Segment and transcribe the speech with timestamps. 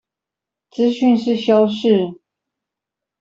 [0.71, 2.17] 資訊是修飾